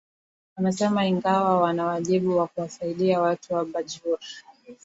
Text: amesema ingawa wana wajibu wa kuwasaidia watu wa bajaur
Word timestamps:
amesema 0.55 1.05
ingawa 1.05 1.59
wana 1.61 1.85
wajibu 1.85 2.37
wa 2.37 2.47
kuwasaidia 2.47 3.21
watu 3.21 3.53
wa 3.53 3.65
bajaur 3.65 4.19